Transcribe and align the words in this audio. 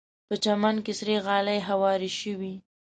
په 0.27 0.35
چمن 0.43 0.75
کې 0.85 0.93
سرې 0.99 1.15
غالۍ 1.25 1.59
هوارې 1.69 2.11
شوې. 2.19 2.53